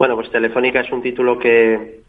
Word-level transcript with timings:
Bueno, 0.00 0.16
pues 0.16 0.30
Telefónica 0.30 0.80
es 0.80 0.90
un 0.92 1.02
título 1.02 1.38
que, 1.38 2.00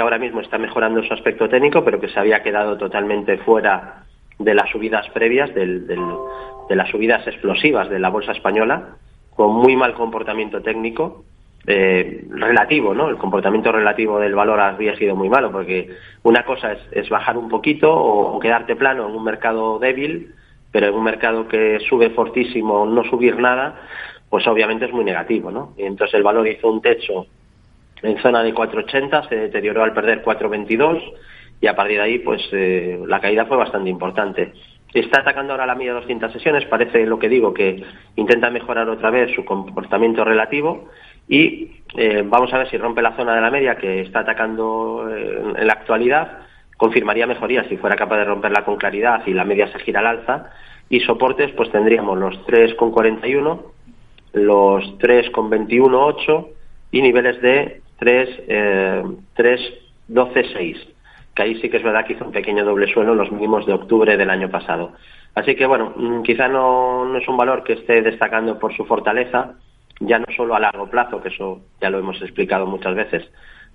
ahora 0.00 0.16
mismo 0.16 0.40
está 0.40 0.58
mejorando 0.58 1.02
su 1.02 1.12
aspecto 1.12 1.48
técnico, 1.48 1.84
pero 1.84 2.00
que 2.00 2.06
se 2.06 2.20
había 2.20 2.40
quedado 2.40 2.78
totalmente 2.78 3.36
fuera 3.38 4.04
de 4.38 4.54
las 4.54 4.70
subidas 4.70 5.08
previas, 5.10 5.52
de 5.52 5.96
las 6.68 6.88
subidas 6.88 7.26
explosivas 7.26 7.90
de 7.90 7.98
la 7.98 8.10
bolsa 8.10 8.30
española, 8.30 8.90
con 9.34 9.56
muy 9.56 9.74
mal 9.74 9.92
comportamiento 9.94 10.62
técnico, 10.62 11.24
eh, 11.66 12.24
relativo, 12.30 12.94
¿no? 12.94 13.08
El 13.08 13.18
comportamiento 13.18 13.72
relativo 13.72 14.20
del 14.20 14.36
valor 14.36 14.60
había 14.60 14.94
sido 14.94 15.16
muy 15.16 15.28
malo, 15.28 15.50
porque 15.50 15.90
una 16.22 16.44
cosa 16.44 16.76
es, 16.92 17.08
bajar 17.08 17.36
un 17.36 17.48
poquito 17.48 17.92
o, 17.92 18.38
quedarte 18.38 18.76
plano 18.76 19.08
en 19.08 19.16
un 19.16 19.24
mercado 19.24 19.80
débil, 19.80 20.32
pero 20.70 20.86
en 20.86 20.94
un 20.94 21.02
mercado 21.02 21.48
que 21.48 21.80
sube 21.88 22.10
fortísimo, 22.10 22.86
no 22.86 23.02
subir 23.02 23.36
nada, 23.40 23.80
pues 24.32 24.46
obviamente 24.46 24.86
es 24.86 24.92
muy 24.94 25.04
negativo, 25.04 25.50
¿no? 25.50 25.74
Y 25.76 25.82
entonces 25.82 26.14
el 26.14 26.22
valor 26.22 26.48
hizo 26.48 26.66
un 26.66 26.80
techo 26.80 27.26
en 28.02 28.16
zona 28.22 28.42
de 28.42 28.54
4,80, 28.54 29.28
se 29.28 29.36
deterioró 29.36 29.84
al 29.84 29.92
perder 29.92 30.24
4,22 30.24 31.02
y 31.60 31.66
a 31.66 31.76
partir 31.76 31.98
de 31.98 32.02
ahí, 32.02 32.18
pues 32.20 32.40
eh, 32.52 32.98
la 33.06 33.20
caída 33.20 33.44
fue 33.44 33.58
bastante 33.58 33.90
importante. 33.90 34.54
Está 34.94 35.20
atacando 35.20 35.52
ahora 35.52 35.66
la 35.66 35.74
media 35.74 35.92
de 35.92 36.00
200 36.00 36.32
sesiones, 36.32 36.64
parece 36.64 37.04
lo 37.04 37.18
que 37.18 37.28
digo, 37.28 37.52
que 37.52 37.84
intenta 38.16 38.48
mejorar 38.48 38.88
otra 38.88 39.10
vez 39.10 39.34
su 39.34 39.44
comportamiento 39.44 40.24
relativo 40.24 40.88
y 41.28 41.82
eh, 41.94 42.24
vamos 42.24 42.54
a 42.54 42.58
ver 42.58 42.70
si 42.70 42.78
rompe 42.78 43.02
la 43.02 43.14
zona 43.14 43.34
de 43.34 43.42
la 43.42 43.50
media 43.50 43.74
que 43.74 44.00
está 44.00 44.20
atacando 44.20 45.10
eh, 45.14 45.42
en, 45.58 45.66
la 45.66 45.74
actualidad, 45.74 46.38
confirmaría 46.78 47.26
mejoría 47.26 47.68
si 47.68 47.76
fuera 47.76 47.96
capaz 47.96 48.16
de 48.16 48.24
romperla 48.24 48.64
con 48.64 48.76
claridad 48.76 49.26
y 49.26 49.34
la 49.34 49.44
media 49.44 49.70
se 49.70 49.78
gira 49.80 50.00
al 50.00 50.06
alza 50.06 50.52
y 50.88 51.00
soportes 51.00 51.52
pues 51.52 51.70
tendríamos 51.70 52.18
los 52.18 52.34
3,41, 52.46 53.71
los 54.32 54.98
3,21,8 54.98 56.48
y 56.92 57.02
niveles 57.02 57.40
de 57.42 57.80
3, 57.98 58.28
eh, 58.48 59.02
3,12,6 59.36 60.92
que 61.34 61.42
ahí 61.42 61.60
sí 61.60 61.70
que 61.70 61.78
es 61.78 61.82
verdad 61.82 62.04
que 62.04 62.14
hizo 62.14 62.24
un 62.24 62.32
pequeño 62.32 62.64
doble 62.64 62.92
suelo 62.92 63.12
en 63.12 63.18
los 63.18 63.32
mínimos 63.32 63.66
de 63.66 63.72
octubre 63.72 64.16
del 64.16 64.30
año 64.30 64.50
pasado. 64.50 64.92
Así 65.34 65.54
que 65.54 65.66
bueno, 65.66 65.92
mm, 65.96 66.22
quizá 66.22 66.48
no, 66.48 67.04
no 67.06 67.18
es 67.18 67.26
un 67.26 67.36
valor 67.36 67.64
que 67.64 67.74
esté 67.74 68.02
destacando 68.02 68.58
por 68.58 68.76
su 68.76 68.84
fortaleza, 68.84 69.54
ya 70.00 70.18
no 70.18 70.26
solo 70.36 70.54
a 70.54 70.60
largo 70.60 70.88
plazo, 70.88 71.22
que 71.22 71.28
eso 71.28 71.60
ya 71.80 71.90
lo 71.90 71.98
hemos 71.98 72.20
explicado 72.20 72.66
muchas 72.66 72.94
veces, 72.94 73.30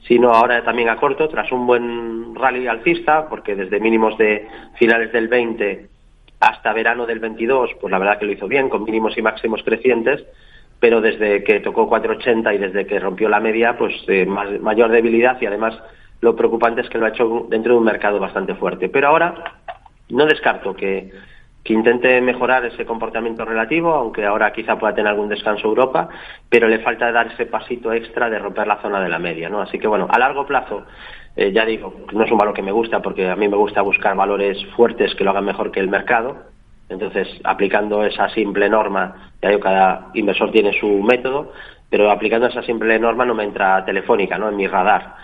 sino 0.07 0.31
ahora 0.31 0.63
también 0.63 0.89
a 0.89 0.97
corto, 0.97 1.27
tras 1.29 1.51
un 1.51 1.65
buen 1.65 2.35
rally 2.35 2.67
alcista, 2.67 3.27
porque 3.27 3.55
desde 3.55 3.79
mínimos 3.79 4.17
de 4.17 4.47
finales 4.77 5.11
del 5.11 5.27
20 5.27 5.89
hasta 6.39 6.73
verano 6.73 7.05
del 7.05 7.19
22, 7.19 7.71
pues 7.81 7.91
la 7.91 7.99
verdad 7.99 8.19
que 8.19 8.25
lo 8.25 8.31
hizo 8.31 8.47
bien, 8.47 8.69
con 8.69 8.83
mínimos 8.83 9.17
y 9.17 9.21
máximos 9.21 9.63
crecientes, 9.63 10.25
pero 10.79 11.01
desde 11.01 11.43
que 11.43 11.59
tocó 11.59 11.87
480 11.87 12.53
y 12.53 12.57
desde 12.57 12.85
que 12.85 12.99
rompió 12.99 13.29
la 13.29 13.39
media, 13.39 13.77
pues 13.77 13.93
eh, 14.07 14.25
mayor 14.25 14.91
debilidad 14.91 15.41
y 15.41 15.47
además 15.47 15.77
lo 16.21 16.35
preocupante 16.35 16.81
es 16.81 16.89
que 16.89 16.97
lo 16.97 17.05
ha 17.05 17.09
hecho 17.09 17.47
dentro 17.49 17.73
de 17.73 17.79
un 17.79 17.85
mercado 17.85 18.19
bastante 18.19 18.55
fuerte. 18.55 18.89
Pero 18.89 19.07
ahora 19.07 19.55
no 20.09 20.25
descarto 20.25 20.75
que, 20.75 21.11
que 21.67 21.73
intente 21.73 22.21
mejorar 22.21 22.63
ese 22.65 22.85
comportamiento 22.85 23.43
relativo, 23.43 23.93
aunque 23.93 24.25
ahora 24.25 24.53
quizá 24.53 24.79
pueda 24.79 24.95
tener 24.95 25.11
algún 25.11 25.27
descanso 25.27 25.67
Europa, 25.67 26.07
pero 26.49 26.69
le 26.69 26.79
falta 26.79 27.11
dar 27.11 27.27
ese 27.27 27.45
pasito 27.45 27.91
extra 27.91 28.29
de 28.29 28.39
romper 28.39 28.65
la 28.67 28.81
zona 28.81 29.01
de 29.01 29.09
la 29.09 29.19
media, 29.19 29.49
¿no? 29.49 29.59
Así 29.59 29.77
que 29.77 29.85
bueno, 29.85 30.07
a 30.09 30.17
largo 30.17 30.45
plazo, 30.45 30.85
eh, 31.35 31.51
ya 31.51 31.65
digo, 31.65 31.93
no 32.13 32.23
es 32.23 32.31
un 32.31 32.37
valor 32.37 32.53
que 32.53 32.61
me 32.61 32.71
gusta 32.71 33.01
porque 33.01 33.27
a 33.29 33.35
mí 33.35 33.49
me 33.49 33.57
gusta 33.57 33.81
buscar 33.81 34.15
valores 34.15 34.57
fuertes 34.77 35.13
que 35.15 35.25
lo 35.25 35.31
hagan 35.31 35.43
mejor 35.43 35.69
que 35.69 35.81
el 35.81 35.89
mercado. 35.89 36.37
Entonces, 36.87 37.27
aplicando 37.43 38.05
esa 38.05 38.29
simple 38.29 38.69
norma, 38.69 39.33
ya 39.41 39.49
digo, 39.49 39.59
cada 39.59 40.07
inversor 40.13 40.51
tiene 40.51 40.71
su 40.79 40.87
método, 41.03 41.51
pero 41.89 42.09
aplicando 42.09 42.47
esa 42.47 42.63
simple 42.63 42.97
norma 42.97 43.25
no 43.25 43.35
me 43.35 43.43
entra 43.43 43.83
telefónica, 43.83 44.37
¿no? 44.37 44.47
En 44.47 44.55
mi 44.55 44.67
radar 44.67 45.15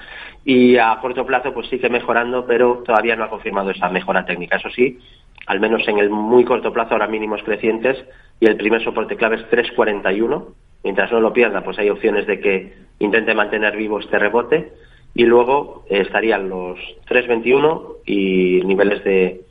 y 0.45 0.77
a 0.77 0.97
corto 1.01 1.25
plazo 1.25 1.53
pues 1.53 1.67
sigue 1.69 1.89
mejorando, 1.89 2.45
pero 2.45 2.83
todavía 2.85 3.15
no 3.15 3.23
ha 3.23 3.29
confirmado 3.29 3.71
esa 3.71 3.89
mejora 3.89 4.25
técnica. 4.25 4.57
Eso 4.57 4.69
sí, 4.69 4.99
al 5.45 5.59
menos 5.59 5.87
en 5.87 5.99
el 5.99 6.09
muy 6.09 6.45
corto 6.45 6.71
plazo 6.71 6.93
ahora 6.93 7.07
mínimos 7.07 7.43
crecientes 7.43 7.97
y 8.39 8.45
el 8.45 8.57
primer 8.57 8.83
soporte 8.83 9.15
clave 9.15 9.37
es 9.37 9.49
3.41. 9.49 10.45
Mientras 10.83 11.11
no 11.11 11.19
lo 11.19 11.33
pierda, 11.33 11.63
pues 11.63 11.79
hay 11.79 11.89
opciones 11.89 12.27
de 12.27 12.39
que 12.39 12.73
intente 12.99 13.33
mantener 13.33 13.75
vivo 13.75 13.99
este 13.99 14.19
rebote 14.19 14.73
y 15.13 15.25
luego 15.25 15.85
eh, 15.89 16.01
estarían 16.01 16.49
los 16.49 16.77
3.21 17.07 17.97
y 18.05 18.61
niveles 18.65 19.03
de, 19.03 19.41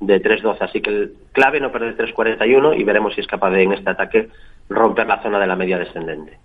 de 0.00 0.22
3.12. 0.22 0.56
Así 0.60 0.80
que 0.80 0.90
el 0.90 1.14
clave 1.32 1.60
no 1.60 1.72
perder 1.72 1.96
3.41 1.96 2.78
y 2.78 2.84
veremos 2.84 3.14
si 3.14 3.20
es 3.20 3.26
capaz 3.26 3.50
de 3.50 3.62
en 3.62 3.72
este 3.72 3.90
ataque 3.90 4.28
romper 4.68 5.06
la 5.06 5.22
zona 5.22 5.38
de 5.38 5.46
la 5.46 5.56
media 5.56 5.78
descendente. 5.78 6.38